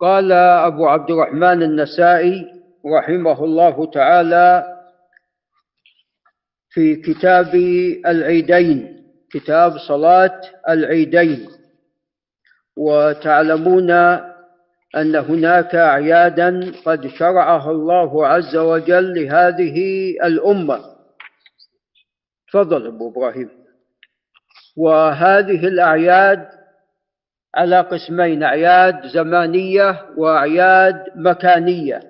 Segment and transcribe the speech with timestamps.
[0.00, 2.46] قال أبو عبد الرحمن النسائي
[2.86, 4.76] رحمه الله تعالى
[6.70, 7.54] في كتاب
[8.06, 8.96] العيدين
[9.32, 11.48] كتاب صلاة العيدين.
[12.76, 13.90] وتعلمون
[14.96, 20.84] أن هناك أعيادا قد شرعها الله عز وجل لهذه الأمة.
[22.48, 23.50] تفضل أبو إبراهيم.
[24.76, 26.48] وهذه الأعياد
[27.56, 32.00] على قسمين أعياد زمانية وأعياد مكانية.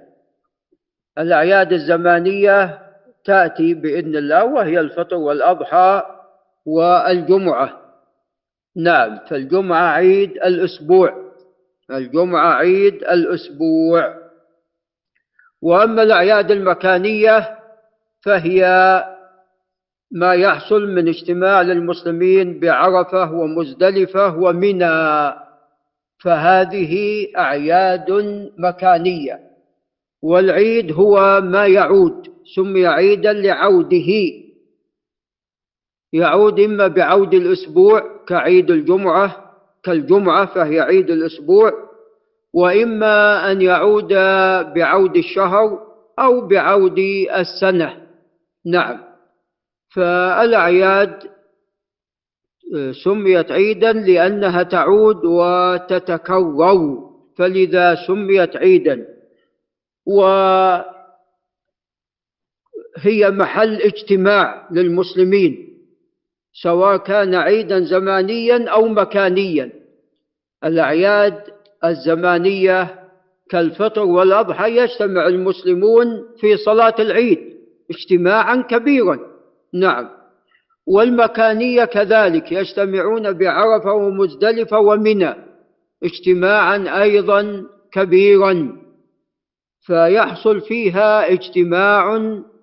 [1.19, 2.79] الأعياد الزمانية
[3.25, 6.03] تأتي بإذن الله وهي الفطر والأضحى
[6.67, 7.81] والجمعة.
[8.77, 11.33] نعم فالجمعة عيد الأسبوع.
[11.91, 14.15] الجمعة عيد الأسبوع.
[15.63, 17.59] وأما الأعياد المكانية
[18.23, 18.65] فهي
[20.13, 25.35] ما يحصل من اجتماع للمسلمين بعرفة ومزدلفة ومنى.
[26.25, 28.11] فهذه أعياد
[28.59, 29.41] مكانية
[30.23, 34.13] والعيد هو ما يعود سمي عيدا لعوده.
[36.13, 41.73] يعود إما بعود الأسبوع كعيد الجمعة كالجمعة فهي عيد الأسبوع
[42.55, 44.13] وإما أن يعود
[44.75, 45.87] بعود الشهر
[46.19, 46.99] أو بعود
[47.37, 48.07] السنة.
[48.67, 49.06] نعم.
[49.97, 51.23] فالأعياد
[53.05, 57.07] سميت عيدا لأنها تعود وتتكرر
[57.39, 59.07] فلذا سميت عيدا.
[60.07, 60.81] وهي
[63.31, 65.79] محل اجتماع للمسلمين
[66.63, 69.73] سواء كان عيدا زمانيا أو مكانيا.
[70.65, 71.43] الأعياد
[71.85, 73.09] الزمانية
[73.51, 76.07] كالفطر والأضحى يجتمع المسلمون
[76.41, 77.39] في صلاة العيد
[77.91, 79.36] اجتماعا كبيرا.
[79.75, 80.09] نعم.
[80.87, 85.35] والمكانية كذلك يجتمعون بعرفة ومزدلفة ومنى
[86.03, 88.73] اجتماعا أيضا كبيرا
[89.87, 92.17] فيحصل فيها اجتماع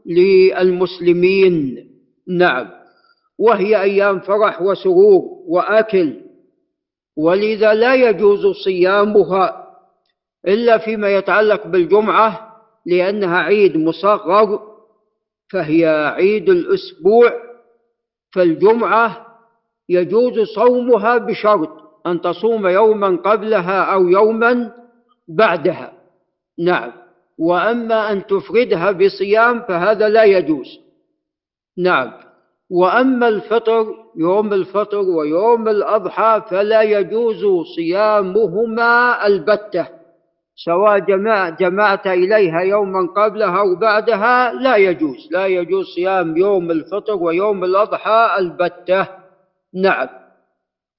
[0.06, 1.78] للمسلمين.
[2.28, 2.69] نعم.
[3.40, 6.13] وهي أيام فرح وسرور وأكل.
[7.18, 9.63] ولذا لا يجوز صيامها
[10.47, 12.53] إلا فيما يتعلق بالجمعة
[12.86, 14.72] لأنها عيد مصغر
[15.53, 17.34] فهي عيد الأسبوع
[18.34, 19.25] فالجمعة
[19.90, 21.69] يجوز صومها بشرط
[22.06, 24.72] أن تصوم يوما قبلها أو يوما
[25.28, 25.94] بعدها.
[26.59, 26.92] نعم.
[27.38, 30.80] وأما أن تفردها بصيام فهذا لا يجوز.
[31.78, 32.12] نعم.
[32.69, 39.88] وأما الفطر يوم الفطر ويوم الأضحى فلا يجوز صيامهما البتة.
[40.56, 45.28] سواء جمع جمعت إليها يوما قبلها أو بعدها لا يجوز.
[45.31, 49.08] لا يجوز صيام يوم الفطر ويوم الأضحى البتة.
[49.74, 50.09] نعم.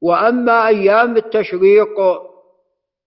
[0.03, 2.01] وأما أيام التشريق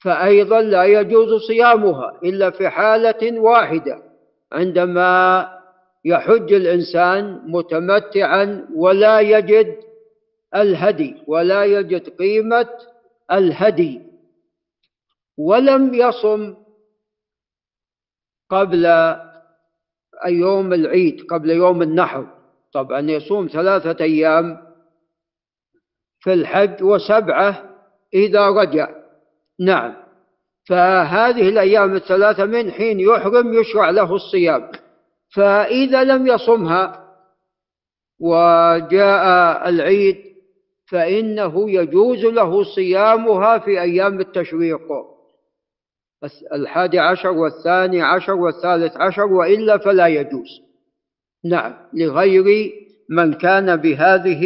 [0.04, 3.98] فأيضا لا يجوز صيامها إلا في حالة واحدة.
[4.52, 5.48] عندما
[6.06, 9.76] يحج الإنسان متمتعا ولا يجد
[10.56, 12.68] الهدي ولا يجد قيمة
[13.32, 14.07] الهدي.
[15.38, 16.56] ولم يصم
[18.50, 18.86] قبل
[20.28, 22.28] يوم العيد قبل يوم النحر.
[22.74, 24.58] طبعا يصوم ثلاثة أيام
[26.20, 27.78] في الحج وسبعة
[28.14, 28.90] إذا رجع.
[29.60, 29.96] نعم.
[30.70, 34.72] فهذه الأيام الثلاثة من حين يحرم يشرع له الصيام.
[35.36, 37.08] فإذا لم يصمها
[38.20, 40.18] وجاء العيد
[40.92, 45.17] فإنه يجوز له صيامها في أيام التشريق
[46.54, 50.62] الحادي عشر والثاني عشر والثالث عشر وإلا فلا يجوز.
[51.46, 52.72] نعم لغير
[53.10, 54.44] من كان بهذه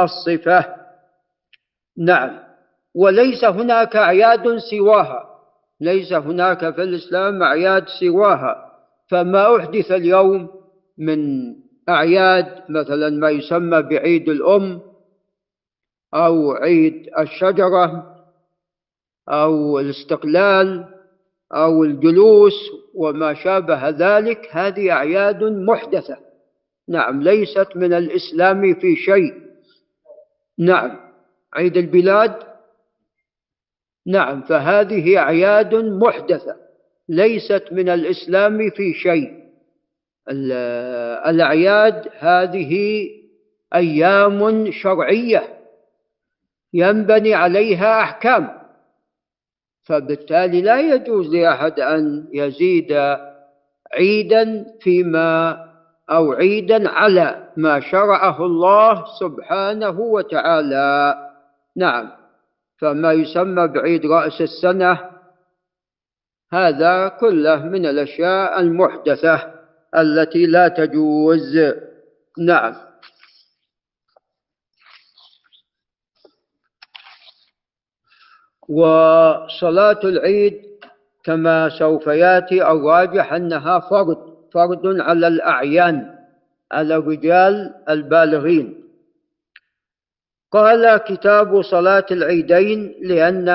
[0.00, 0.74] الصفة.
[1.98, 2.38] نعم
[2.94, 5.28] وليس هناك أعياد سواها.
[5.80, 8.72] ليس هناك في الإسلام أعياد سواها.
[9.08, 10.48] فما أحدث اليوم
[10.98, 11.52] من
[11.88, 14.80] أعياد مثلا ما يسمى بعيد الأم
[16.14, 18.16] أو عيد الشجرة
[19.28, 20.88] أو الاستقلال
[21.54, 22.54] أو الجلوس
[22.94, 26.16] وما شابه ذلك هذه أعياد محدثة.
[26.88, 29.34] نعم ليست من الإسلام في شيء.
[30.58, 31.00] نعم.
[31.54, 32.34] عيد البلاد؟
[34.06, 36.56] نعم فهذه أعياد محدثة
[37.08, 39.42] ليست من الإسلام في شيء.
[41.26, 43.08] الأعياد هذه
[43.74, 45.58] أيام شرعية
[46.74, 48.61] ينبني عليها أحكام.
[49.84, 53.16] فبالتالي لا يجوز لأحد أن يزيد
[53.94, 55.58] عيدا فيما
[56.10, 61.14] أو عيدا على ما شرعه الله سبحانه وتعالى.
[61.76, 62.10] نعم.
[62.78, 64.98] فما يسمى بعيد رأس السنة
[66.52, 69.52] هذا كله من الأشياء المحدثة
[69.98, 71.58] التي لا تجوز.
[72.38, 72.91] نعم.
[78.72, 80.62] وصلاة العيد
[81.24, 86.14] كما سوف يأتي الراجح أنها فرض فرض على الأعيان
[86.72, 88.84] على الرجال البالغين.
[90.52, 93.48] قال كتاب صلاة العيدين لأن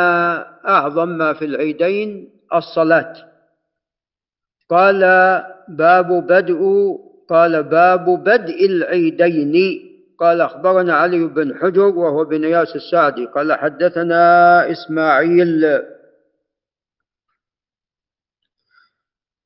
[0.67, 3.13] أعظم ما في العيدين الصلاة.
[4.69, 5.01] قال
[5.67, 6.61] باب بدء
[7.29, 9.86] قال باب بدء العيدين.
[10.19, 15.83] قال أخبرنا علي بن حجر وهو بن ياس السعدي قال حدثنا إسماعيل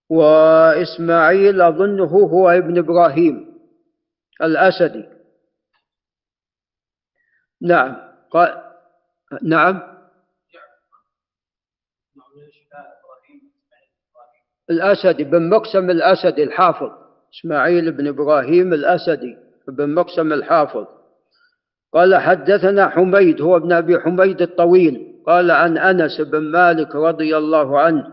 [0.09, 3.61] وإسماعيل أظنه هو ابن إبراهيم
[4.41, 5.05] الأسدي.
[7.61, 7.95] نعم
[8.31, 8.71] قال
[9.43, 9.91] نعم.
[14.69, 16.91] الأسدي بن مقسم الأسدي الحافظ
[17.33, 19.50] إسماعيل بن إبراهيم الأسدي.
[19.67, 20.85] بن مقسم الحافظ.
[21.93, 25.07] قال حدثنا حميد هو ابن أبي حميد الطويل.
[25.27, 28.03] قال عن أنس بن مالك رضي الله عنه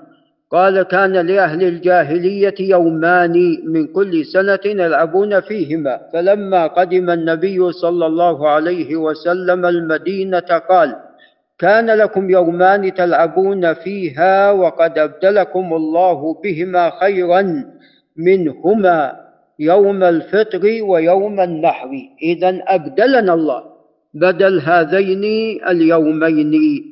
[0.51, 6.01] قال كان لأهل الجاهلية يومان من كل سنة يلعبون فيهما.
[6.13, 10.97] فلما قدم النبي صلى الله عليه وسلم المدينة قال
[11.59, 17.65] كان لكم يومان تلعبون فيها وقد أبدلكم الله بهما خيرا
[18.17, 19.28] منهما.
[19.59, 21.91] يوم الفطر ويوم النحر.
[22.23, 23.63] إذا أبدلنا الله.
[24.15, 25.25] بدل هذين
[25.69, 26.85] اليومين.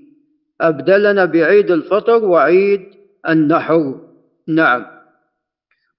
[0.61, 2.81] أبدلنا بعيد الفطر وعيد
[3.29, 3.95] النحر.
[4.49, 4.87] نعم.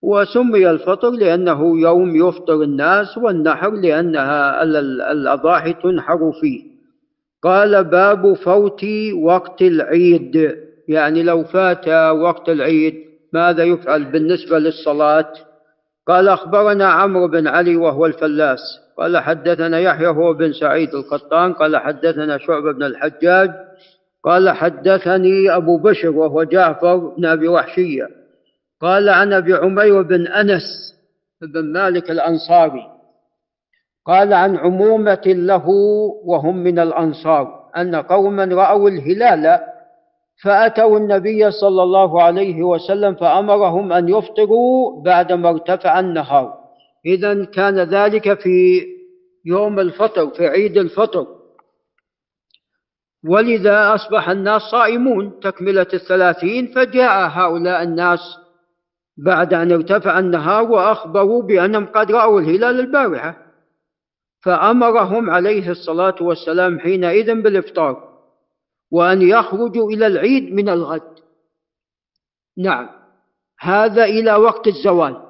[0.01, 4.63] وسمي الفطر لأنه يوم يفطر الناس والنحر لأنها
[5.11, 6.63] الأضاحي تنحر فيه.
[7.43, 10.55] قال باب فوت وقت العيد.
[10.87, 12.95] يعني لو فات وقت العيد
[13.33, 15.33] ماذا يفعل بالنسبة للصلاة؟
[16.07, 18.59] قال أخبرنا عمرو بن علي وهو الفلاس.
[18.97, 21.53] قال حدثنا يحيى هو بن سعيد القطان.
[21.53, 23.51] قال حدثنا شعبة بن الحجاج.
[24.23, 28.07] قال حدثني أبو بشر وهو جعفر بن أبي وحشية.
[28.81, 30.95] قال عن أبي عمير بن أنس
[31.41, 32.83] بن مالك الأنصاري.
[34.05, 35.69] قال عن عمومة له
[36.25, 39.59] وهم من الأنصار أن قوما رأوا الهلال
[40.43, 46.53] فأتوا النبي صلى الله عليه وسلم فأمرهم أن يفطروا بعدما ارتفع النهار.
[47.05, 48.85] إذا كان ذلك في
[49.45, 51.27] يوم الفطر في عيد الفطر.
[53.27, 58.19] ولذا أصبح الناس صائمون تكملة الثلاثين فجاء هؤلاء الناس
[59.25, 63.37] بعد أن ارتفع النهار وأخبروا بأنهم قد رأوا الهلال البارحة.
[64.43, 68.06] فأمرهم عليه الصلاة والسلام حينئذ بالإفطار.
[68.91, 71.19] وأن يخرجوا إلى العيد من الغد.
[72.57, 72.89] نعم
[73.59, 75.23] هذا إلى وقت الزوال.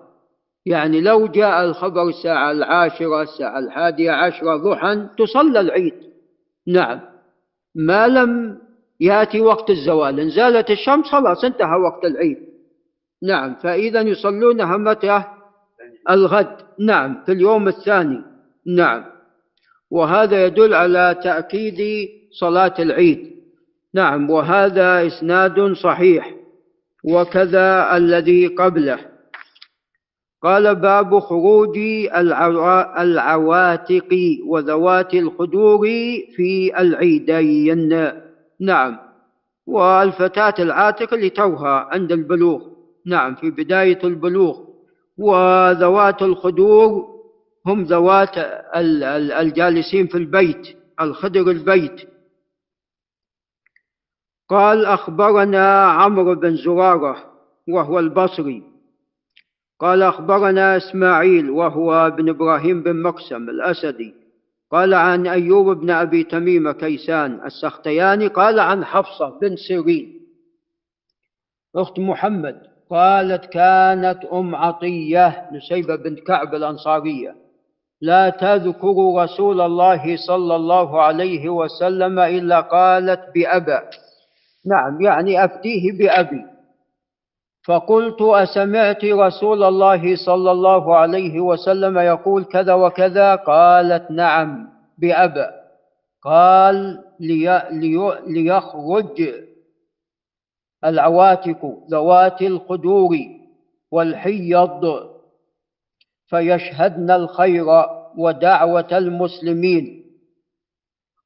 [0.66, 5.94] يعني لو جاء الخبر الساعة العاشرة الساعة الحادية عشرة ضحى تصلى العيد.
[6.68, 7.02] نعم
[7.76, 8.60] ما لم
[9.00, 10.20] يأتي وقت الزوال.
[10.20, 12.38] إن زالت الشمس خلاص انتهى وقت العيد.
[13.24, 15.24] نعم فإذا يصلونها متى
[16.10, 16.58] الغد.
[16.80, 18.22] نعم في اليوم الثاني.
[18.68, 19.06] نعم
[19.92, 23.37] وهذا يدل على تأكيد صلاة العيد.
[23.94, 26.36] نعم وهذا إسناد صحيح
[27.04, 29.00] وكذا الذي قبله.
[30.44, 31.78] قال باب خروج
[32.98, 34.16] العواتق
[34.48, 35.88] وذوات الخدور
[36.36, 38.12] في العيدين.
[38.60, 38.98] نعم
[39.68, 42.62] والفتاة العاتق لتوها عند البلوغ.
[43.06, 44.60] نعم في بداية البلوغ.
[45.18, 47.08] وذوات الخدور
[47.66, 48.38] هم ذوات
[49.42, 52.02] الجالسين في البيت الخدر البيت.
[54.50, 57.18] قال أخبرنا عمرو بن زرارة
[57.70, 58.64] وهو البصري.
[59.80, 64.14] قال أخبرنا إسماعيل وهو بن إبراهيم بن مقسم الأسدي.
[64.72, 68.28] قال عن أيوب بن أبي تميم كيسان السختياني.
[68.28, 70.20] قال عن حفصة بن سيرين.
[71.76, 77.36] أخت محمد قالت كانت أم عطية نسيبة بنت كعب الأنصارية.
[78.02, 83.90] لا تذكر رسول الله صلى الله عليه وسلم إلا قالت بأبا.
[84.68, 86.46] نعم يعني أفتيه بأبي.
[87.68, 95.52] فقلت أسمعت رسول الله صلى الله عليه وسلم يقول كذا وكذا؟ قالت نعم بأبا
[96.24, 99.30] قال لي لي ليخرج
[100.86, 103.18] العواتق ذوات القدور
[103.92, 105.10] والحيض
[106.28, 107.66] فيشهدن الخير
[108.18, 110.04] ودعوة المسلمين.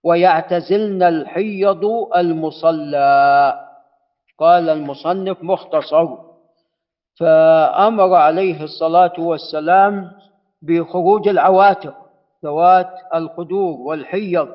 [0.04, 3.54] ويعتزلن الحيض المصلى.
[4.40, 6.08] قال المصنف مختصر.
[7.20, 10.12] فأمر عليه الصلاة والسلام
[10.62, 11.96] بخروج العواتق
[12.46, 14.50] ذوات القدور والحيض.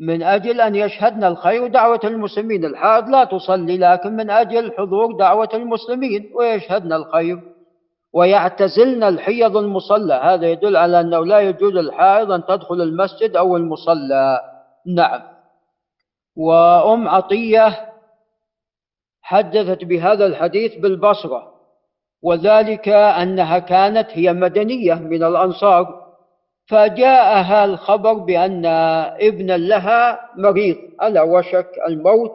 [0.00, 2.64] من أجل أن يشهدن الخير ودعوة المسلمين.
[2.64, 7.47] الحائض لا تصلي لكن من أجل حضور دعوة المسلمين ويشهدن الخير.
[8.12, 10.14] ويعتزلن الحيض المصلى.
[10.14, 14.40] هذا يدل على أنه لا يجوز الحائض أن تدخل المسجد أو المصلى.
[14.86, 15.22] نعم.
[16.36, 17.88] وأم عطية
[19.22, 21.54] حدثت بهذا الحديث بالبصرة
[22.22, 26.08] وذلك أنها كانت هي مدنية من الأنصار
[26.66, 28.66] فجاءها الخبر بأن
[29.20, 32.32] ابنا لها مريض على وشك الموت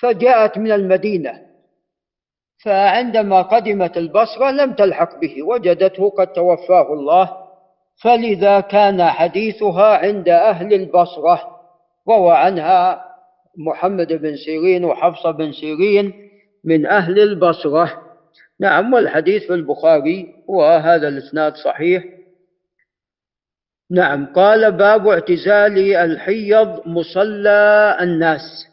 [0.00, 1.49] فجاءت من المدينة.
[2.64, 7.36] فعندما قدمت البصرة لم تلحق به وجدته قد توفاه الله.
[8.02, 11.60] فلذا كان حديثها عند أهل البصرة
[12.08, 13.04] روى عنها
[13.58, 16.12] محمد بن سيرين وحفصة بن سيرين
[16.64, 18.02] من أهل البصرة.
[18.60, 22.04] نعم والحديث في البخاري وهذا الإسناد صحيح.
[23.90, 28.66] نعم قال باب اعتزال الحيض مصلى الناس.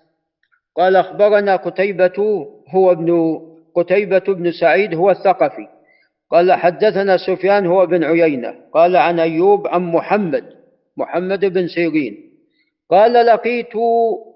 [0.75, 3.39] قال أخبرنا قتيبة هو ابن
[3.77, 5.67] قتيبة بن سعيد هو الثقفي.
[6.31, 8.55] قال حدثنا سفيان هو بن عيينة.
[8.74, 10.43] قال عن أيوب عن محمد
[10.98, 12.17] محمد بن سيرين.
[12.91, 13.75] قال لقيت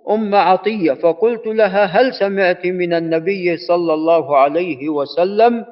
[0.09, 5.65] أم عطية فقلت لها هل سمعت من النبي صلى الله عليه وسلم؟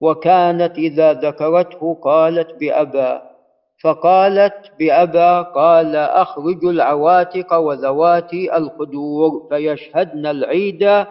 [0.00, 3.22] وكانت إذا ذكرته قالت بأبا.
[3.84, 11.06] فقالت بأبا قال أخرج العواتق وذوات القدور فيشهدن العيد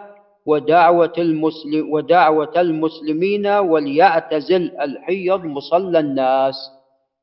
[0.46, 6.54] ودعوة, المسلم ودعوة المسلمين وليعتزل الحيض مصلى الناس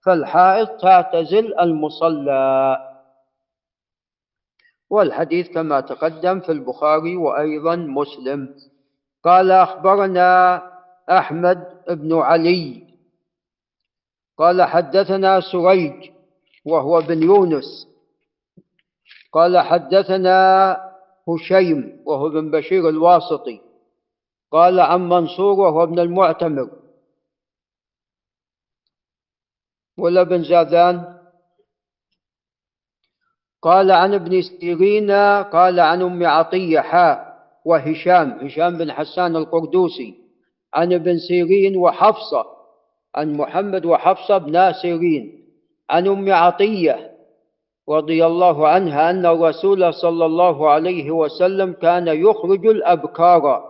[0.06, 2.77] فالحائض تعتزل المصلى.
[4.89, 8.56] والحديث كما تقدم في البخاري وأيضا مسلم.
[9.24, 10.62] قال أخبرنا
[11.10, 12.84] أحمد بن علي.
[14.38, 16.12] قال حدثنا سريج
[16.65, 17.88] وهو بن يونس.
[19.32, 20.77] قال حدثنا
[21.30, 23.62] هشيم وهو بن بشير الواسطي.
[24.51, 26.70] قال عن منصور وهو ابن المعتمر.
[29.98, 31.20] ولا بن زاذان
[33.62, 35.12] قال عن ابن سيرين
[35.42, 37.34] قال عن أم عطية حاء
[37.65, 40.24] وهشام هشام بن حسان القردوسي.
[40.74, 42.46] عن ابن سيرين وحفصة
[43.15, 45.44] عن محمد وحفصة بن سيرين.
[45.89, 47.12] عن أم عطية
[47.90, 53.63] رضي الله عنها أن الرسول صلى الله عليه وسلم كان يخرج الأبكار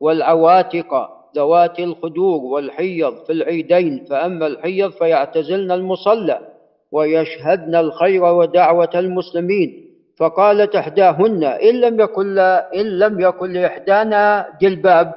[0.00, 6.38] والعواتق ذوات الخدور والحيض في العيدين فأما الحيض فيعتزلن المصلى
[6.92, 9.86] ويشهدن الخير ودعوة المسلمين.
[10.18, 12.38] فقالت إحداهن إن لم يكن
[12.74, 15.12] إن لم يكن لإحدانا جلباب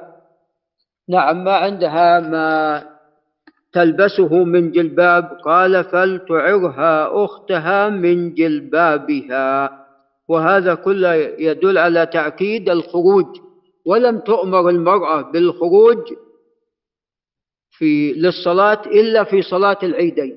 [1.08, 2.82] نعم ما عندها ما
[3.74, 9.70] تلبسه من جلباب قال فلتعرها أختها من جلبابها.
[10.28, 13.26] وهذا كله يدل على تأكيد الخروج.
[13.86, 15.98] ولم تؤمر المرأة بالخروج
[17.70, 20.36] في للصلاة إلا في صلاة العيدين.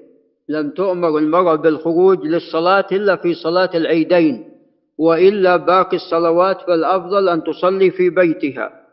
[0.50, 4.50] لم تؤمر المرأة بالخروج للصلاة إلا في صلاة العيدين.
[4.98, 8.88] وإلا باقي الصلوات فالأفضل أن تصلي في بيتها.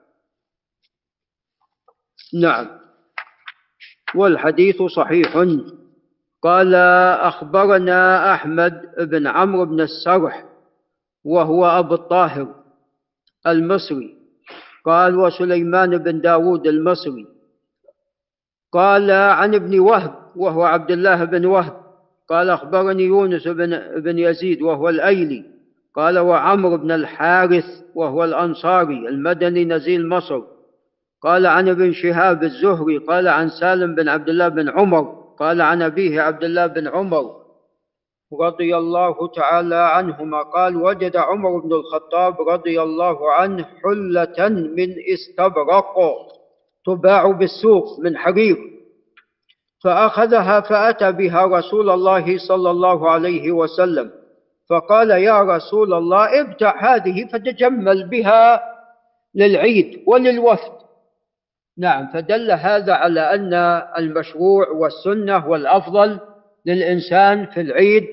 [2.34, 2.83] نعم.
[4.16, 5.46] والحديث صحيح.
[6.42, 6.74] قال
[7.20, 10.44] أخبرنا أحمد بن عمرو بن السرح
[11.24, 12.54] وهو أبو الطاهر
[13.46, 14.14] المصري.
[14.84, 17.26] قال وسليمان بن داود المصري.
[18.72, 21.76] قال عن ابن وهب وهو عبد الله بن وهب.
[22.28, 25.44] قال أخبرني يونس بن, بن يزيد وهو الأيلي.
[25.94, 30.42] قال وعمرو بن الحارث وهو الأنصاري المدني نزيل مصر.
[31.24, 35.82] قال عن ابن شهاب الزهري قال عن سالم بن عبد الله بن عمر قال عن
[35.82, 37.44] أبيه عبد الله بن عمر
[38.40, 45.94] رضي الله تعالى عنهما قال وجد عمر بن الخطاب رضي الله عنه حلة من استبرق
[46.86, 48.56] تباع بالسوق من حرير
[49.84, 54.10] فأخذها فأتى بها رسول الله صلى الله عليه وسلم
[54.70, 58.62] فقال يا رسول الله ابتع هذه فتجمل بها
[59.34, 60.83] للعيد وللوفد
[61.78, 63.54] نعم فدل هذا على أن
[63.98, 66.20] المشروع والسنة والأفضل
[66.66, 68.08] للإنسان في العيد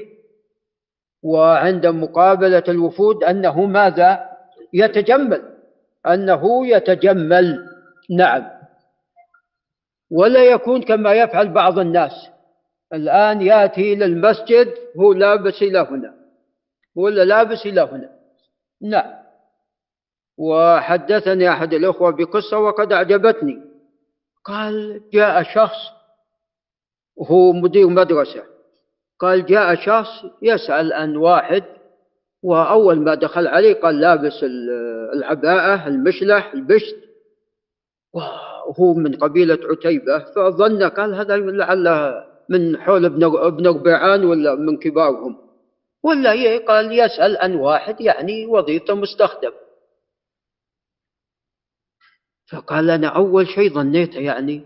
[1.23, 4.29] وعند مقابلة الوفود أنه ماذا؟
[4.73, 5.41] يتجمل.
[6.07, 7.67] أنه يتجمل.
[8.09, 8.49] نعم.
[10.11, 12.11] ولا يكون كما يفعل بعض الناس.
[12.93, 16.13] الآن يأتي للمسجد هو لابس إلى هنا
[16.95, 18.09] ولا لابس إلى هنا.
[18.81, 19.20] نعم.
[20.37, 23.61] وحدثني أحد الأخوة بقصة وقد أعجبتني.
[24.45, 25.77] قال جاء شخص
[27.15, 28.43] وهو مدير مدرسة.
[29.19, 31.63] قال جاء شخص يسأل عن واحد
[32.43, 34.43] وأول ما دخل عليه قال لابس
[35.13, 36.97] العباءة المشلح البشت.
[38.13, 44.77] وهو من قبيلة عتيبة فظن قال هذا لعله من حول ابن ابن ربيعان ولا من
[44.77, 45.37] كبارهم.
[46.03, 49.51] ولا قال يسأل عن واحد يعني وظيفة مستخدم.
[52.51, 54.65] فقال أنا أول شيء ظنيته يعني.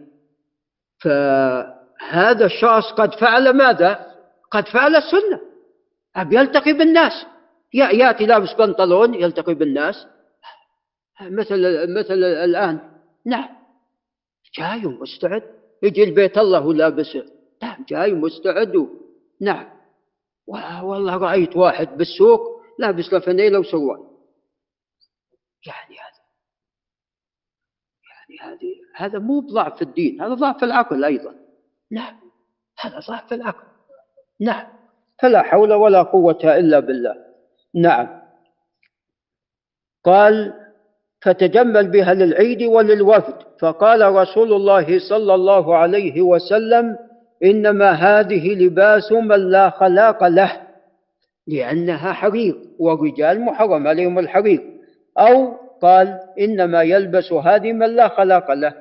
[1.02, 4.16] فهذا الشخص قد فعل ماذا؟
[4.52, 5.42] قد فعل السنة.
[6.16, 7.26] أبي يلتقي بالناس.
[7.74, 10.08] يأتي لابس بنطلون يلتقي بالناس.
[11.22, 11.56] مثل
[12.00, 12.80] مثل الآن.
[13.26, 13.50] نعم.
[14.58, 15.44] جاي ومستعد
[15.84, 17.18] يجي البيت الله ولابس
[17.64, 18.90] نعم جاي مستعد.
[19.42, 19.76] نعم.
[20.48, 24.00] والله رأيت واحد بالسوق لابس له فنيلة وسروال
[25.66, 26.15] يعني هذا.
[28.42, 31.36] هذه هذا مو بضعف في الدين هذا ضعف العقل أيضا.
[31.92, 32.16] نعم
[32.80, 33.68] هذا ضعف العقل.
[34.42, 34.68] نعم.
[35.22, 37.16] فلا حول ولا قوة إلا بالله.
[37.76, 38.22] نعم.
[40.04, 40.54] قال
[41.22, 43.36] فتجمل بها للعيد وللوفد.
[43.60, 46.98] فقال رسول الله صلى الله عليه وسلم
[47.44, 50.62] إنما هذه لباس من لا خلاق له
[51.48, 54.80] لأنها حرير والرجال محرم عليهم الحرير
[55.20, 55.54] أو
[55.86, 58.74] قال إنما يلبس هذه من لا خلاق له.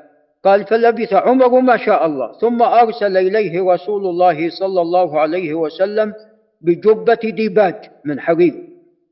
[0.45, 2.33] قال فلبث عمر ما شاء الله.
[2.33, 6.13] ثم أرسل إليه رسول الله صلى الله عليه وسلم
[6.61, 8.55] بجبة ديباج من حرير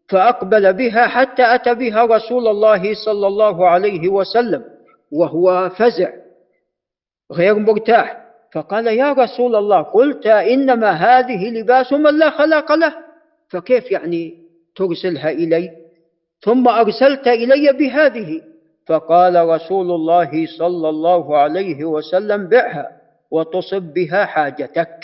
[0.09, 4.65] فأقبل بها حتى أتى بها رسول الله صلى الله عليه وسلم
[5.13, 6.11] وهو فزع
[7.33, 8.23] غير مرتاح.
[8.55, 12.95] فقال يا رسول الله قلت إنما هذه لباس من لا خلاق له.
[13.49, 14.35] فكيف يعني
[14.77, 15.82] ترسلها إلي؟
[16.45, 18.41] ثم أرسلت إلي بهذه.
[18.87, 22.89] فقال رسول الله صلى الله عليه وسلم بعها
[23.31, 24.99] وتصب بها حاجتك.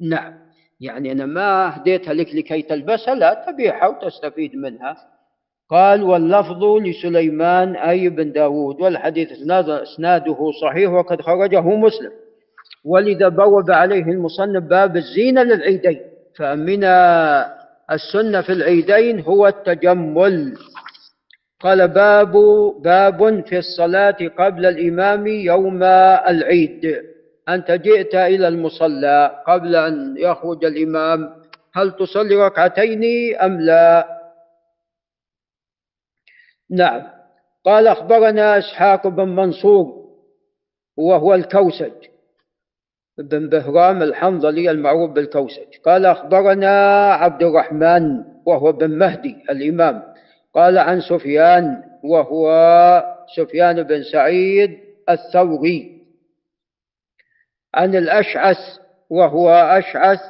[0.00, 0.34] نعم.
[0.80, 4.96] يعني أنا ما أهديتها لك لكي تلبسها لا تبيعها وتستفيد منها.
[5.70, 12.12] قال واللفظ لسليمان أي بن داود والحديث إسناده صحيح وقد خرجه مسلم.
[12.84, 16.00] ولذا بوب عليه المصنف باب الزينة للعيدين
[16.36, 16.84] فمن
[17.90, 20.58] السنة في العيدين هو التجمل.
[21.60, 22.32] قال باب
[22.82, 27.02] باب في الصلاة قبل الإمام يوم العيد.
[27.48, 31.42] أنت جئت إلى المصلى قبل أن يخرج الإمام.
[31.74, 34.08] هل تصلي ركعتين أم لا؟
[36.70, 37.02] نعم.
[37.64, 40.02] قال أخبرنا إسحاق بن منصور
[40.96, 42.11] وهو الكوسج.
[43.18, 45.76] بن بهرام الحنظلي المعروف بالكوسج.
[45.84, 50.02] قال أخبرنا عبد الرحمن وهو بن مهدي الإمام.
[50.54, 52.48] قال عن سفيان وهو
[53.36, 56.02] سفيان بن سعيد الثوري.
[57.74, 58.58] عن الأشعث
[59.10, 60.20] وهو أشعث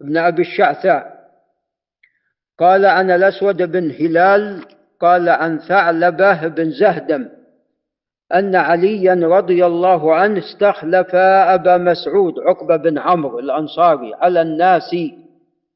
[0.00, 1.16] بن أبي الشعثاء
[2.58, 4.64] قال عن الأسود بن هلال.
[5.00, 7.28] قال عن ثعلبة بن زهدم.
[8.34, 14.96] أن عليا رضي الله عنه استخلف أبا مسعود عقبة بن عمرو الأنصاري على الناس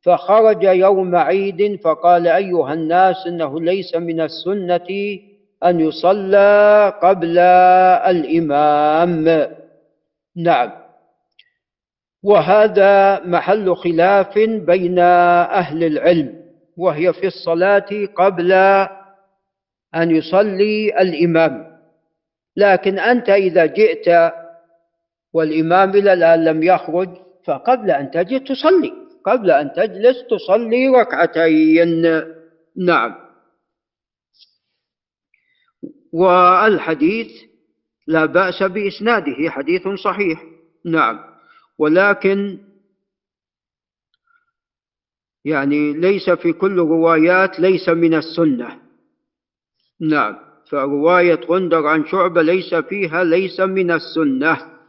[0.02, 5.18] فخرج يوم عيد فقال أيها الناس إنه ليس من السنة
[5.64, 7.38] أن يصلى قبل
[8.08, 9.46] الإمام.
[10.36, 10.70] نعم.
[12.22, 16.34] وهذا محل خلاف بين أهل العلم
[16.76, 18.52] وهي في الصلاة قبل
[19.94, 21.69] أن يصلي الإمام.
[22.56, 24.32] لكن أنت إذا جئت
[25.32, 27.08] والإمام إلى الآن لم يخرج
[27.46, 28.92] فقبل أن تجي تصلي.
[29.26, 32.02] قبل أن تجلس تصلي ركعتين.
[32.76, 33.14] نعم.
[36.12, 37.30] والحديث
[38.06, 40.42] لا بأس بإسناده حديث صحيح.
[40.84, 41.20] نعم.
[41.78, 42.58] ولكن
[45.44, 48.80] يعني ليس في كل روايات ليس من السنة.
[50.00, 50.49] نعم.
[50.70, 54.80] فرواية غندر عن شعبة ليس فيها ليس من السنة.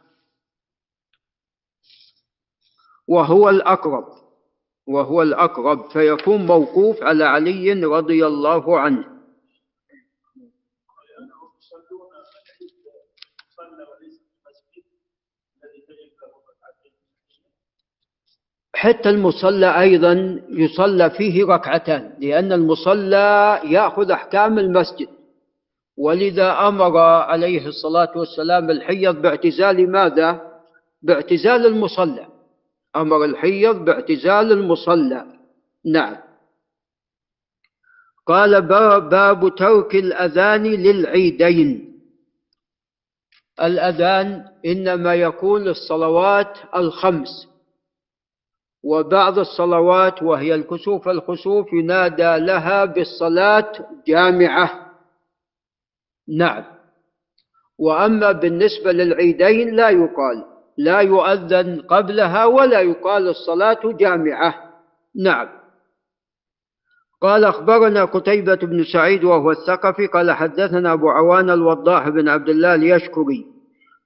[3.08, 4.06] وهو الأقرب
[4.88, 9.22] وهو الأقرب فيكون موقوف على علي رضي الله عنه.
[18.76, 25.21] حتى المصلى أيضا يصلى فيه ركعتان لأن المصلى يأخذ أحكام المسجد.
[26.02, 30.42] ولذا أمر عليه الصلاة والسلام الحيض باعتزال ماذا؟
[31.02, 32.28] باعتزال المصلى.
[32.96, 35.26] أمر الحيض باعتزال المصلى.
[35.86, 36.18] نعم.
[38.28, 38.62] قال
[39.10, 42.00] باب ترك الأذان للعيدين.
[43.62, 47.48] الأذان إنما يكون للصلوات الخمس.
[48.84, 53.72] وبعض الصلوات وهي الكسوف الخسوف ينادى لها بالصلاة
[54.08, 54.91] جامعة.
[56.28, 56.64] نعم.
[57.80, 60.46] وأما بالنسبة للعيدين لا يقال
[60.78, 64.56] لا يؤذن قبلها ولا يقال الصلاة جامعة.
[65.16, 65.48] نعم.
[67.22, 72.76] قال أخبرنا قتيبة بن سعيد وهو الثقفي قال حدثنا أبو عوان الوضاح بن عبد الله
[72.76, 73.46] اليشكري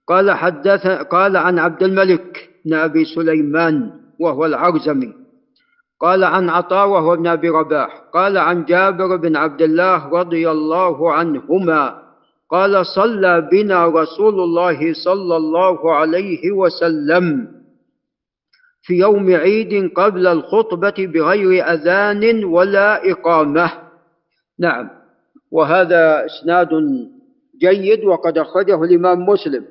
[0.07, 5.13] قال حدث قال عن عبد الملك بن أبي سليمان وهو العرزمي
[5.99, 11.13] قال عن عطاء وهو ابن أبي رباح قال عن جابر بن عبد الله رضي الله
[11.13, 12.04] عنهما
[12.49, 17.47] قال صلى بنا رسول الله صلى الله عليه وسلم
[18.81, 23.71] في يوم عيد قبل الخطبة بغير أذان ولا إقامة.
[24.59, 24.89] نعم.
[25.51, 26.69] وهذا إسناد
[27.61, 29.65] جيد وقد أخرجه الإمام مسلم.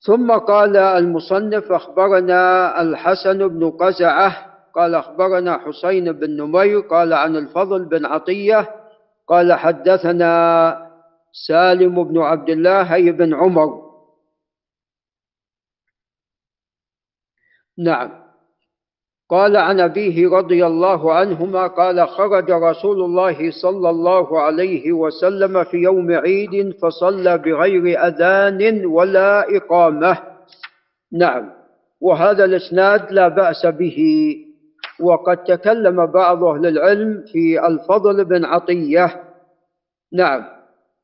[0.00, 7.84] ثم قال المصنف أخبرنا الحسن بن قزعة قال أخبرنا حسين بن نمير قال عن الفضل
[7.84, 8.77] بن عطية
[9.28, 10.32] قال حدثنا
[11.46, 13.88] سالم بن عبد الله بن عمر.
[17.78, 18.28] نعم.
[19.30, 25.76] قال عن أبيه رضي الله عنهما قال خرج رسول الله صلى الله عليه وسلم في
[25.76, 30.22] يوم عيد فصلى بغير أذان ولا إقامة.
[31.12, 31.50] نعم.
[32.00, 33.98] وهذا الإسناد لا بأس به.
[35.00, 39.24] وقد تكلم بعض أهل العلم في الفضل بن عطية.
[40.12, 40.44] نعم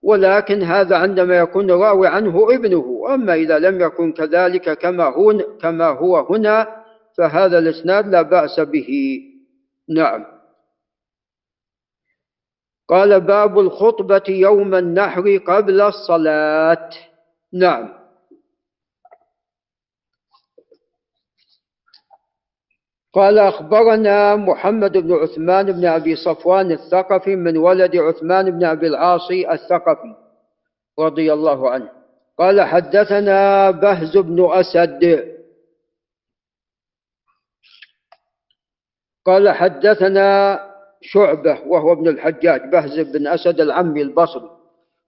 [0.03, 5.89] ولكن هذا عندما يكون راوي عنه ابنه أما إذا لم يكن كذلك كما هو, كما
[5.89, 6.85] هو هنا
[7.19, 9.21] فهذا الإسناد لا بأس به.
[9.89, 10.25] نعم.
[12.89, 16.91] قال باب الخطبة يوم النحر قبل الصلاة.
[17.53, 18.04] نعم.
[23.15, 29.53] قال أخبرنا محمد بن عثمان بن أبي صفوان الثقفي من ولد عثمان بن أبي العاصي
[29.53, 30.15] الثقفي
[30.99, 31.91] رضي الله عنه.
[32.39, 35.35] قال حدثنا بهز بن أسد.
[39.27, 40.61] قال حدثنا
[41.03, 44.51] شعبة وهو ابن الحجاج بهز بن أسد العمي البصري.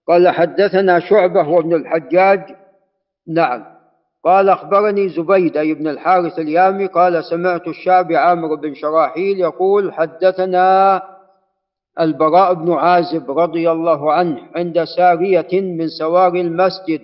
[0.07, 2.55] قال حدثنا شعبة وابن الحجاج.
[3.27, 3.76] نعم.
[4.27, 11.01] قال أخبرني زبيدة بن الحارث اليامي قال سمعت الشابي عامر بن شراحيل يقول حدثنا
[11.99, 17.01] البراء بن عازب رضي الله عنه عند سارية من سواري المسجد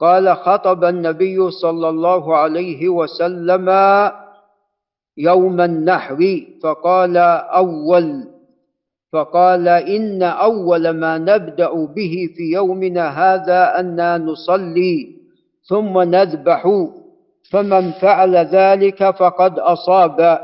[0.00, 3.70] قال خطب النبي صلى الله عليه وسلم
[5.16, 8.24] يوم النحر فقال أول
[9.12, 15.23] فقال إن أول ما نبدأ به في يومنا هذا أن نصلي.
[15.64, 16.68] ثم نذبح
[17.50, 20.38] فمن فعل ذلك فقد أصاب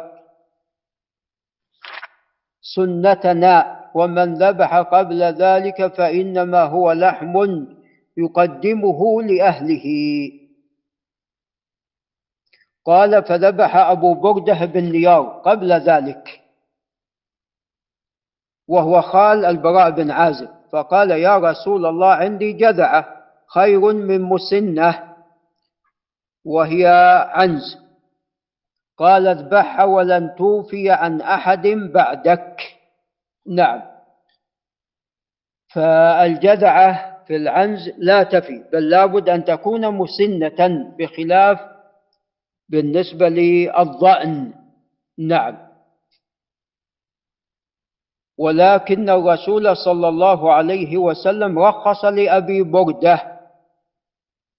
[2.61, 7.64] سنتنا ومن ذبح قبل ذلك فإنما هو لحم
[8.16, 9.87] يقدمه لأهله.
[12.85, 16.40] قال فذبح أبو بردة بن نيار قبل ذلك
[18.68, 23.06] وهو خال البراء بن عازب فقال يا رسول الله عندي جذعة
[23.46, 25.10] خير من مسنة.
[26.44, 26.87] وهي
[27.31, 27.79] عنز
[28.98, 32.57] قال اذبحها ولن توفي عن أحد بعدك.
[33.46, 33.83] نعم.
[35.74, 41.61] فالجذعة في العنز لا تفي بل لابد أن تكون مسنة بخلاف
[42.68, 44.53] بالنسبة للضأن
[45.18, 45.70] نعم.
[48.38, 53.39] ولكن الرسول صلى الله عليه وسلم رخص لأبي بردة.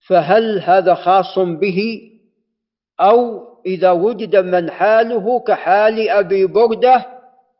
[0.07, 2.01] فهل هذا خاص به؟
[2.99, 7.05] أو إذا وجد من حاله كحال أبي بردة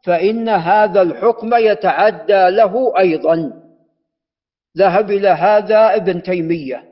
[0.03, 3.53] فإن هذا الحكم يتعدى له أيضا.
[4.77, 6.83] ذهب إلى هذا ابن تيمية.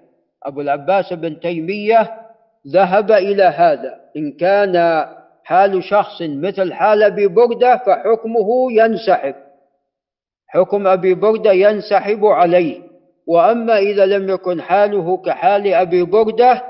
[0.44, 2.12] أبو العباس ابن تيمية
[2.68, 4.00] ذهب إلى هذا.
[4.18, 5.06] إن كان
[5.44, 9.36] حال شخص مثل حال أبي بردة فحكمه ينسحب.
[10.48, 12.89] حكم أبي بردة ينسحب عليه.
[13.30, 16.64] وأما إذا لم يكن حاله كحال أبي بردة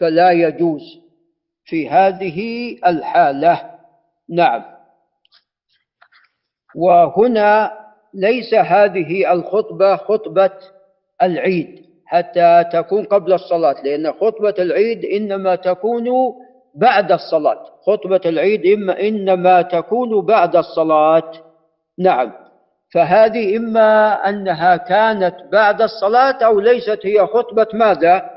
[0.00, 0.82] فلا يجوز
[1.64, 2.38] في هذه
[2.86, 3.70] الحالة.
[4.28, 4.62] نعم.
[6.76, 7.72] وهنا
[8.14, 10.50] ليس هذه الخطبة خطبة
[11.22, 16.08] العيد حتى تكون قبل الصلاة لأن خطبة العيد إنما تكون
[16.74, 17.64] بعد الصلاة.
[17.86, 21.32] خطبة العيد إنما تكون بعد الصلاة.
[21.98, 22.43] نعم.
[22.94, 28.30] فهذه إما أنها كانت بعد الصلاة أو ليست هي خطبة ماذا؟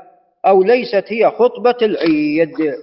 [0.46, 2.74] أو ليست هي خطبة العيد.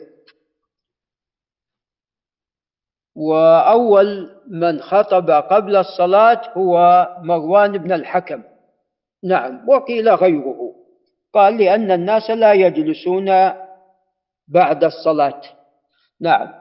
[3.16, 8.44] وأول من خطب قبل الصلاة هو مروان بن الحكم.
[9.24, 10.76] نعم وقيل غيره.
[11.34, 13.26] قال لأن الناس لا يجلسون
[14.48, 15.42] بعد الصلاة.
[16.22, 16.54] نعم.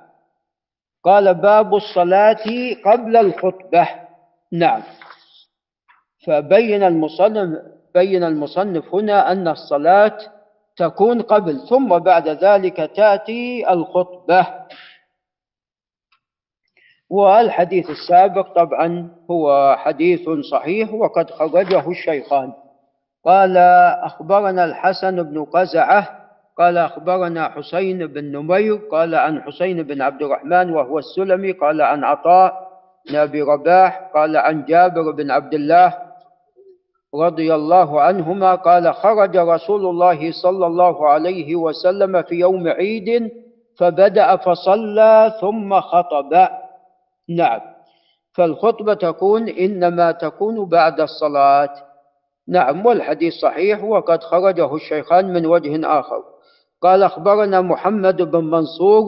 [1.05, 2.44] قال باب الصلاة
[2.85, 3.88] قبل الخطبة.
[4.53, 4.83] نعم.
[6.27, 7.59] فبين المصنف
[7.95, 10.19] بين المصنف هنا أن الصلاة
[10.77, 14.47] تكون قبل ثم بعد ذلك تأتي الخطبة.
[17.11, 22.53] والحديث السابق طبعا هو حديث صحيح وقد خرجه الشيخان.
[23.25, 23.57] قال
[24.05, 26.25] أخبرنا الحسن بن قزعة
[26.59, 32.05] قال أخبرنا حسين بن نمير قال عن حسين بن عبد الرحمن وهو السلمي قال عن
[32.05, 32.69] عطاء
[33.09, 35.95] بن أبي رباح قال عن جابر بن عبد الله
[37.14, 43.31] رضي الله عنهما قال خرج رسول الله صلى الله عليه وسلم في يوم عيد
[43.79, 46.48] فبدأ فصلى ثم خطب.
[47.29, 47.61] نعم.
[48.33, 51.70] فالخطبة تكون إنما تكون بعد الصلاة.
[52.48, 56.22] نعم والحديث صحيح وقد خرجه الشيخان من وجه آخر.
[56.83, 59.05] قال أخبرنا محمد بن منصور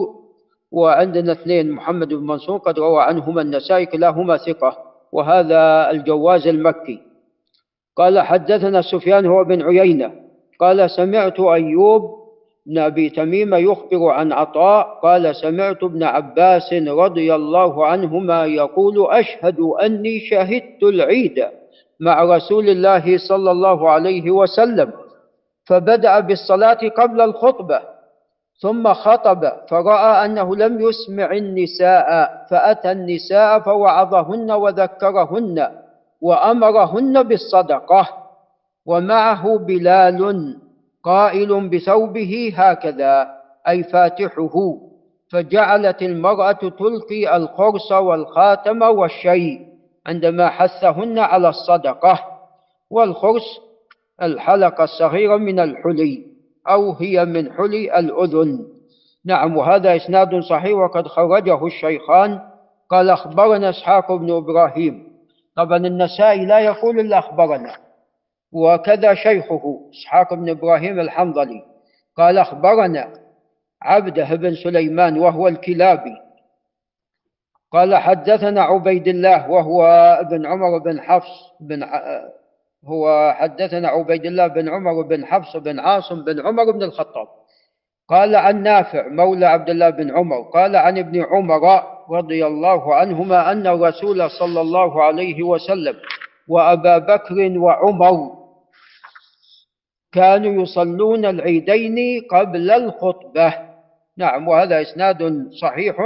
[0.72, 4.76] وعندنا اثنين محمد بن منصور قد روى عنهما النسائي كلاهما ثقة
[5.12, 7.05] وهذا الجواز المكي.
[7.96, 10.12] قال حدثنا سفيان هو بن عيينة.
[10.60, 12.02] قال سمعت أيوب
[12.66, 15.00] بن أبي تميم يخبر عن عطاء.
[15.02, 21.46] قال سمعت ابن عباس رضي الله عنهما يقول أشهد أني شهدت العيد
[22.00, 24.92] مع رسول الله صلى الله عليه وسلم
[25.64, 27.80] فبدأ بالصلاة قبل الخطبة
[28.60, 32.08] ثم خطب فرأى أنه لم يسمع النساء
[32.50, 35.68] فأتى النساء فوعظهن وذكرهن.
[36.20, 38.08] وأمرهن بالصدقة.
[38.86, 40.56] ومعه بلال
[41.04, 43.26] قائل بثوبه هكذا
[43.68, 44.76] أي فاتحه.
[45.32, 49.60] فجعلت المرأة تلقي الخرص والخاتم والشيء
[50.06, 52.20] عندما حثهن على الصدقة.
[52.90, 53.60] والخرص
[54.22, 56.26] الحلقة الصغيرة من الحلي
[56.68, 58.66] أو هي من حلي الأذن.
[59.24, 62.40] نعم وهذا إسناد صحيح وقد خرجه الشيخان.
[62.90, 65.05] قال أخبرنا إسحاق بن إبراهيم.
[65.56, 67.76] طبعا النسائي لا يقول إلا أخبرنا
[68.52, 71.64] وكذا شيخه إسحاق بن إبراهيم الحنظلي
[72.16, 73.12] قال أخبرنا
[73.82, 76.16] عبده بن سليمان وهو الكلابي.
[77.72, 79.84] قال حدثنا عبيد الله وهو
[80.20, 81.86] ابن عمر بن حفص بن
[82.84, 87.28] هو حدثنا عبيد الله بن عمر بن حفص بن عاصم بن عمر بن الخطاب.
[88.08, 93.52] قال عن نافع مولى عبد الله بن عمر قال عن ابن عمر رضي الله عنهما
[93.52, 95.94] أن الرسول صلى الله عليه وسلم
[96.48, 98.36] وأبا بكر وعمر
[100.12, 103.54] كانوا يصلون العيدين قبل الخطبة.
[104.18, 105.96] نعم وهذا إسناد صحيح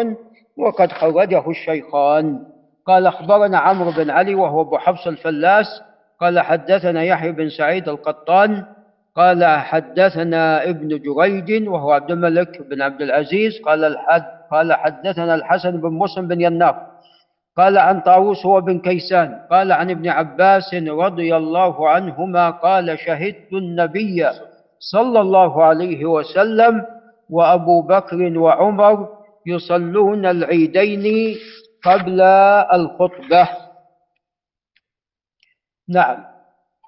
[0.57, 2.47] وقد خرجه الشيخان.
[2.87, 5.83] قال أخبرنا عمرو بن علي وهو أبو حفص الفلاس.
[6.21, 8.65] قال حدثنا يحيى بن سعيد القطان.
[9.17, 13.61] قال حدثنا ابن جريج وهو عبد الملك بن عبد العزيز.
[13.63, 16.77] قال الحد قال حدثنا الحسن بن مسلم بن يناف
[17.57, 23.53] قال عن طاووس هو بن كيسان قال عن ابن عباس رضي الله عنهما قال شهدت
[23.53, 24.27] النبي
[24.79, 26.87] صلى الله عليه وسلم
[27.31, 29.09] وأبو بكر وعمر
[29.47, 31.37] يصلون العيدين
[31.85, 32.21] قبل
[32.73, 33.49] الخطبة.
[35.89, 36.25] نعم.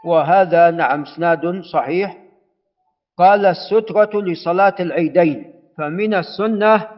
[0.04, 2.16] وهذا نعم إسناد صحيح.
[3.18, 6.88] قال السترة لصلاة العيدين فمن السنة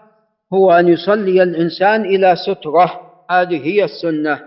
[0.52, 3.00] هو أن يصلي الإنسان إلى سترة.
[3.30, 4.40] هذه هي السنة.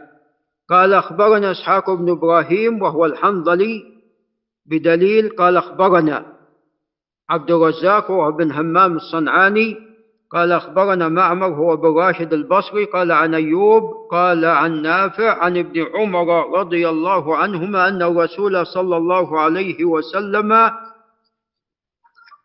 [0.69, 3.83] قال أخبرنا إسحاق بن إبراهيم وهو الحنظلي
[4.65, 6.25] بدليل قال أخبرنا
[7.29, 9.77] عبد الرزاق وهو بن همام الصنعاني.
[10.31, 12.85] قال أخبرنا معمر هو بن راشد البصري.
[12.85, 18.97] قال عن أيوب قال عن نافع عن ابن عمر رضي الله عنهما أن الرسول صلى
[18.97, 20.71] الله عليه وسلم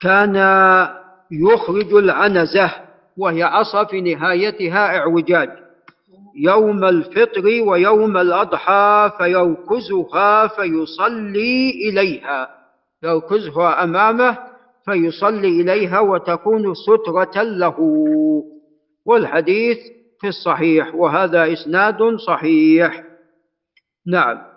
[0.00, 0.36] كان
[1.30, 2.91] يخرج العنزة.
[3.16, 5.50] وهي عصا في نهايتها إعوجاج.
[6.36, 12.50] يوم الفطر ويوم الأضحى فيوكزها فيصلي إليها.
[13.02, 14.38] يوكزها أمامه
[14.84, 17.76] فيصلي إليها وتكون سترة له.
[19.06, 19.78] والحديث
[20.20, 23.04] في الصحيح وهذا إسناد صحيح.
[24.06, 24.52] نعم.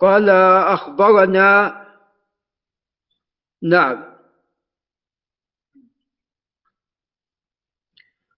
[0.00, 0.30] قال
[0.60, 1.85] أخبرنا
[3.68, 4.04] نعم.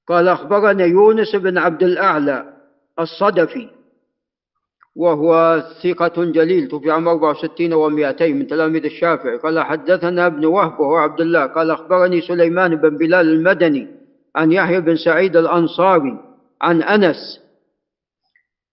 [0.06, 2.56] قال أخبرنا يونس بن عبد الأعلى
[2.98, 3.70] الصدفي
[4.96, 9.36] وهو ثقة جليل توفي عام 64 و200 من تلاميذ الشافعي.
[9.36, 11.46] قال حدثنا ابن وهب وهو عبد الله.
[11.46, 13.88] قال أخبرني سليمان بن بلال المدني
[14.36, 16.18] عن يحيى بن سعيد الأنصاري
[16.62, 17.47] عن أنس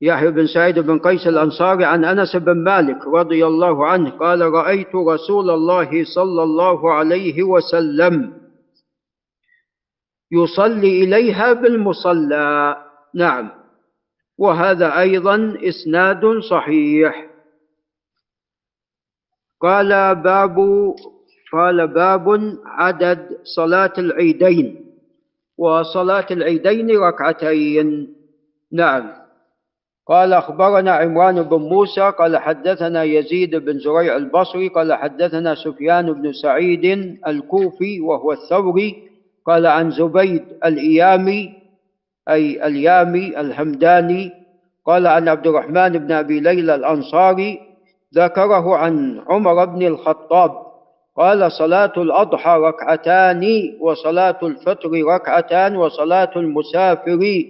[0.01, 4.95] يحيى بن سعيد بن قيس الأنصاري عن أنس بن مالك رضي الله عنه قال رأيت
[4.95, 8.33] رسول الله صلى الله عليه وسلم
[10.31, 12.77] يصلي إليها بالمصلى.
[13.15, 13.51] نعم.
[14.37, 17.27] وهذا أيضا إسناد صحيح.
[19.61, 20.57] قال باب
[21.51, 24.85] قال باب عدد صلاة العيدين
[25.57, 28.15] وصلاة العيدين ركعتين.
[28.71, 29.24] نعم.
[30.07, 36.33] قال أخبرنا عمران بن موسى قال حدثنا يزيد بن زريع البصري قال حدثنا سفيان بن
[36.33, 36.85] سعيد
[37.27, 39.03] الكوفي وهو الثوري
[39.45, 41.53] قال عن زبيد الإيامي
[42.29, 44.31] أي اليامي الهمداني
[44.85, 47.59] قال عن عبد الرحمن بن أبي ليلى الأنصاري
[48.15, 50.51] ذكره عن عمر بن الخطاب
[51.17, 53.43] قال صلاة الأضحى ركعتان
[53.79, 57.43] وصلاة الفطر ركعتان وصلاة المسافر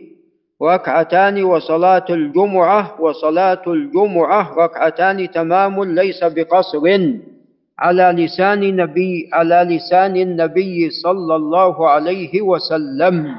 [0.61, 6.83] ركعتان وصلاة الجمعة وصلاة الجمعة ركعتان تمام ليس بقصر.
[7.79, 13.35] على لسان نبي على لسان النبي صلى الله عليه وسلم.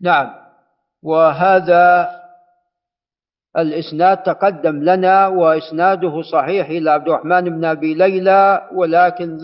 [0.00, 0.30] نعم.
[1.02, 2.10] وهذا
[3.56, 9.38] الإسناد تقدم لنا وإسناده صحيح إلى عبد الرحمن بن أبي ليلى ولكن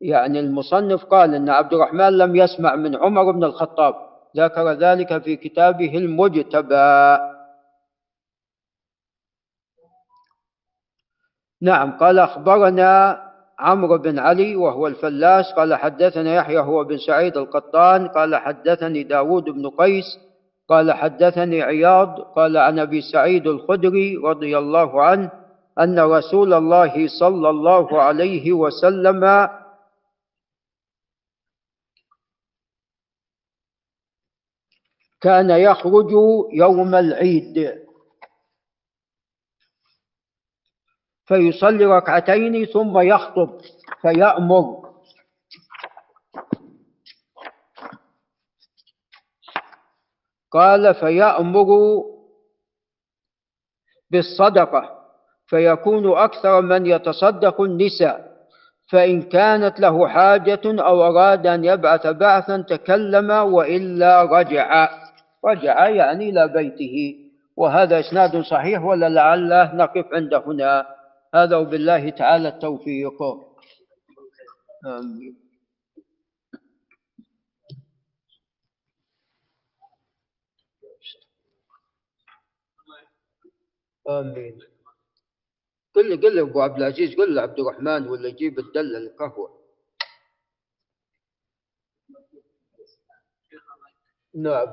[0.00, 3.94] يعني المصنف قال أن عبد الرحمن لم يسمع من عمر بن الخطاب.
[4.36, 7.18] ذكر ذلك في كتابه المجتبى.
[11.62, 13.22] نعم قال أخبرنا
[13.58, 19.44] عمرو بن علي وهو الفلاس قال حدثنا يحيى هو بن سعيد القطان قال حدثني داود
[19.44, 20.18] بن قيس
[20.68, 25.30] قال حدثني عياض قال عن أبي سعيد الخدري رضي الله عنه
[25.78, 29.48] أن رسول الله صلى الله عليه وسلم
[35.20, 36.10] كان يخرج
[36.52, 37.80] يوم العيد.
[41.24, 43.60] فيصلي ركعتين ثم يخطب
[44.02, 44.90] فيأمر.
[50.50, 51.68] قال فيأمر
[54.10, 55.00] بالصدقة
[55.46, 58.30] فيكون أكثر من يتصدق النساء.
[58.90, 64.99] فإن كانت له حاجة أو أراد أن يبعث بعثا تكلم وإلا رجع.
[65.44, 67.26] رجع يعني إلى بيته.
[67.56, 70.96] وهذا إسناد صحيح ولعله نقف عند هنا؟
[71.34, 73.22] هذا وبالله تعالى التوفيق.
[74.86, 75.36] آمين.
[84.08, 84.58] آمين
[85.94, 89.60] قل قل أبو عبد العزيز قل عبد الرحمن ولا يجيب الدلة القهوة
[94.34, 94.72] نعم.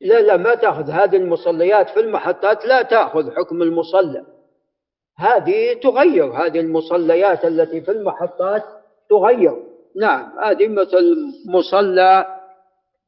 [0.00, 0.90] لا لا ما تأخذ.
[0.90, 4.26] هذه المصليات في المحطات لا تأخذ حكم المصلى.
[5.18, 6.32] هذه تغير.
[6.32, 8.62] هذه المصليات التي في المحطات
[9.10, 9.56] تغير.
[9.96, 12.26] نعم هذه مثل مصلى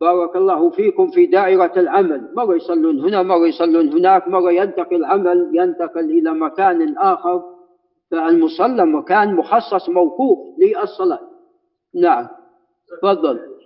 [0.00, 2.32] بارك الله فيكم في دائرة العمل.
[2.36, 7.42] مرة يصلون هنا مرة يصلون هناك مرة ينتقل العمل ينتقل إلى مكان آخر.
[8.10, 11.20] فالمصلى مكان مخصص موقوف للصلاة.
[11.94, 12.28] نعم.
[13.02, 13.56] تفضل.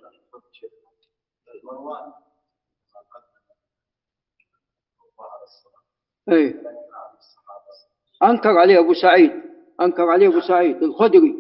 [6.29, 6.63] إيه.
[8.23, 9.33] أنكر عليه أبو سعيد.
[9.81, 11.37] أنكر عليه أبو سعيد الخدري.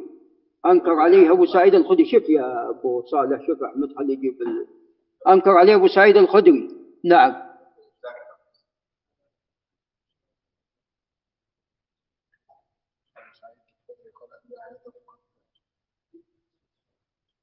[0.66, 2.04] أنكر عليه أبو سعيد الخدري.
[2.04, 4.38] شوف يا أبو صالح شوف أحمد خليه يجيب
[5.28, 6.68] أنكر عليه أبو سعيد الخدري.
[7.04, 7.49] نعم.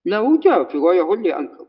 [0.07, 1.67] لا هو جاء في رواية هو اللي أنكر.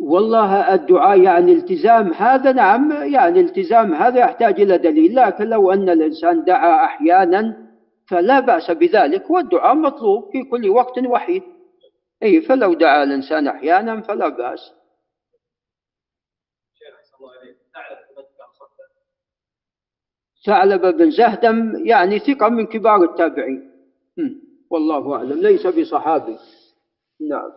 [0.00, 5.88] والله الدعاء يعني التزام هذا نعم يعني التزام هذا يحتاج إلى دليل لكن لو أن
[5.90, 7.68] الإنسان دعا أحيانا
[8.08, 11.42] فلا بأس بذلك والدعاء مطلوب في كل وقت وحيد.
[12.22, 14.72] أي فلو دعا الإنسان أحيانا فلا بأس.
[20.46, 23.72] ثعلبة بن زهدم يعني ثقة من كبار التابعين.
[24.70, 25.40] والله أعلم.
[25.40, 26.38] ليس بصحابي.
[27.20, 27.52] نعم.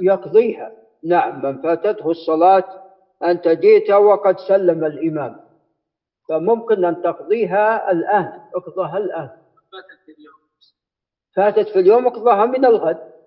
[0.00, 0.72] يقضيها.
[1.04, 2.82] نعم من فاتته الصلاة
[3.24, 5.40] أنت جئت وقد سلم الإمام.
[6.28, 8.40] فممكن أن تقضيها الآن.
[8.54, 9.30] اقضها الآن.
[9.72, 10.38] فاتت في اليوم.
[11.36, 13.17] فاتت في اليوم اقضها من الغد.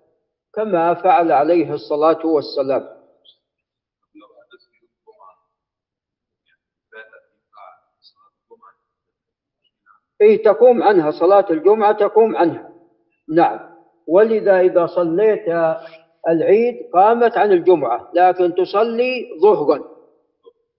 [0.54, 3.02] كما فعل عليه الصلاة والسلام.
[10.22, 12.72] اي تقوم عنها صلاة الجمعة تقوم عنها.
[13.34, 13.60] نعم.
[14.06, 15.48] ولذا إذا صليت
[16.28, 19.84] العيد قامت عن الجمعة لكن تصلي ظهرا.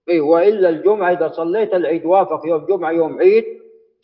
[0.08, 3.44] اي وإلا الجمعة إذا صليت العيد وافق يوم جمعة يوم عيد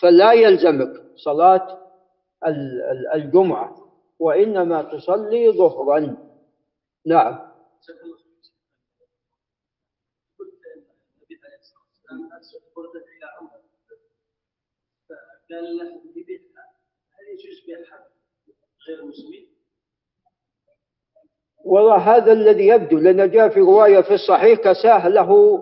[0.00, 1.78] فلا يلزمك صلاة
[3.14, 3.76] الجمعة.
[4.20, 6.16] وإنما تصلي ظهرا.
[7.06, 7.50] نعم؟
[21.64, 25.60] والله هذا الذي يبدو لأن جاء في رواية في الصحيح كساه له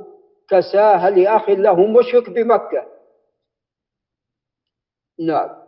[0.49, 2.87] كساه لأخ له مشرك بمكة.
[5.19, 5.63] نعم.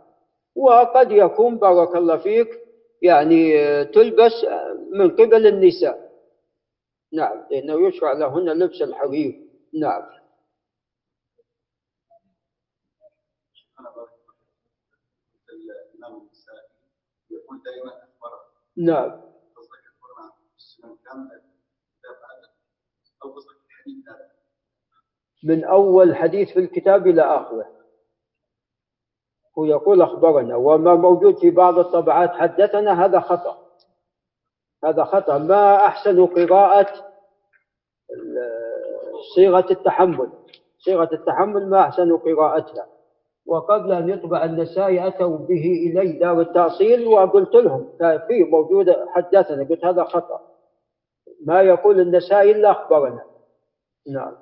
[0.55, 2.60] وقد يكون بارك الله فيك
[3.01, 3.53] يعني
[3.85, 4.45] تلبس
[4.91, 6.11] من قبل النساء.
[7.13, 10.21] نعم لأنه يشرع لهن لبس الحرير نعم.
[17.31, 17.91] يقول دائما
[18.77, 19.21] نعم.
[25.43, 27.80] من أول حديث في الكتاب إلى آخره.
[29.57, 33.57] هو يقول أخبرنا وما موجود في بعض الطبعات حدثنا هذا خطأ.
[34.83, 35.37] هذا خطأ.
[35.37, 37.11] ما أحسن قراءة
[39.35, 40.31] صيغة التحمل؟
[40.77, 42.87] صيغة التحمل ما أحسن قراءتها؟
[43.45, 47.89] وقبل أن يطبع النسائي أتوا به إلي دار التأصيل وقلت لهم
[48.27, 50.41] في موجود حدثنا قلت هذا خطأ.
[51.45, 53.23] ما يقول النسائي إلا أخبرنا.
[54.07, 54.35] نعم.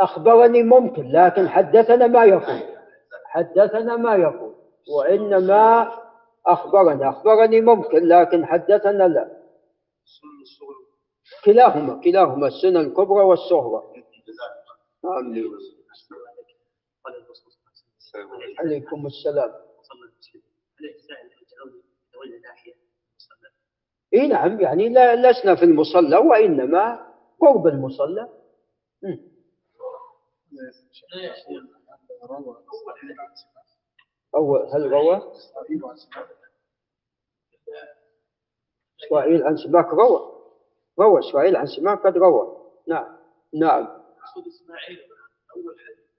[0.00, 2.60] أخبرني ممكن لكن حدثنا ما يقول.
[3.24, 4.54] حدثنا ما يقول
[4.96, 5.92] وإنما
[6.46, 9.42] أخبرني أخبرني ممكن لكن حدثنا لا.
[11.44, 13.82] كلاهما كلاهما السنة الكبرى والصغرى.
[18.58, 19.52] عليكم السلام.
[24.14, 27.06] إي نعم يعني لا لسنا في المصلى وإنما
[27.40, 28.28] قرب المصلى
[34.34, 35.32] أو هل روى؟
[39.04, 40.36] إسرائيل عن سباك روى.
[40.98, 42.70] روى إسماعيل عن سماك قد روى.
[42.88, 43.18] نعم.
[43.54, 44.02] نعم.
[44.46, 44.98] إسماعيل
[45.56, 46.05] أول حديث